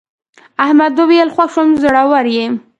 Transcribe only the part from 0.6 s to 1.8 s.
احمد وویل خوښ شوم